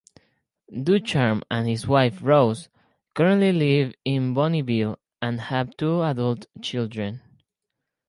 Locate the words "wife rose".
1.87-2.69